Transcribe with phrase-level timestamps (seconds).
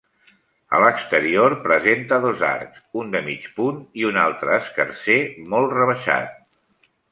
[0.77, 5.21] A l'exterior presenta dos arcs, un de mig punt i un altre escarser
[5.55, 6.53] molt rebaixat.